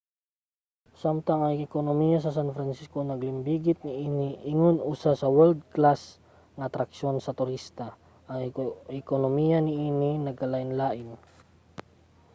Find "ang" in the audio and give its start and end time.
1.43-1.55, 8.29-8.41